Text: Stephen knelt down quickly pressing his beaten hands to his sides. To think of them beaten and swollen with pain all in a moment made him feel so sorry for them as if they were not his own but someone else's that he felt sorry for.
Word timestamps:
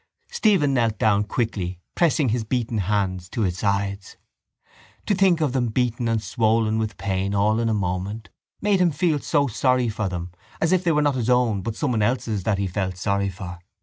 Stephen 0.31 0.73
knelt 0.73 0.97
down 0.97 1.23
quickly 1.23 1.79
pressing 1.93 2.29
his 2.29 2.43
beaten 2.43 2.79
hands 2.79 3.29
to 3.29 3.41
his 3.41 3.59
sides. 3.59 4.17
To 5.05 5.13
think 5.13 5.41
of 5.41 5.53
them 5.53 5.67
beaten 5.67 6.07
and 6.07 6.23
swollen 6.23 6.79
with 6.79 6.97
pain 6.97 7.35
all 7.35 7.59
in 7.59 7.69
a 7.69 7.73
moment 7.75 8.31
made 8.61 8.81
him 8.81 8.89
feel 8.89 9.19
so 9.19 9.45
sorry 9.45 9.89
for 9.89 10.09
them 10.09 10.31
as 10.59 10.71
if 10.71 10.83
they 10.83 10.91
were 10.91 11.03
not 11.03 11.13
his 11.13 11.29
own 11.29 11.61
but 11.61 11.75
someone 11.75 12.01
else's 12.01 12.45
that 12.45 12.57
he 12.57 12.65
felt 12.65 12.97
sorry 12.97 13.29
for. 13.29 13.59